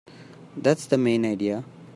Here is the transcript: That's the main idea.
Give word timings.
That's 0.57 0.87
the 0.87 0.97
main 0.97 1.23
idea. 1.27 1.63